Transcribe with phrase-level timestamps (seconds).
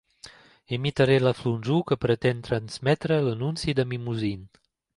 [0.77, 4.49] Imitaré la flonjor que pretén transmetre l'anunci de Mimosín.